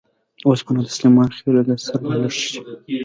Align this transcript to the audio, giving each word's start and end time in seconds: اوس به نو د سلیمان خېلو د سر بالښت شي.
اوس 0.47 0.59
به 0.65 0.71
نو 0.75 0.81
د 0.85 0.89
سلیمان 0.97 1.29
خېلو 1.37 1.61
د 1.67 1.69
سر 1.85 1.95
بالښت 2.05 2.37
شي. 2.51 2.55